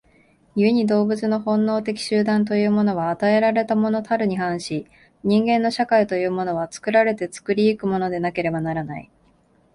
[0.55, 4.87] 故に動物の本能的集団というものは与えられたものたるに反し、
[5.23, 9.11] 人間の社会というのは作られて作り行くものでなければならない。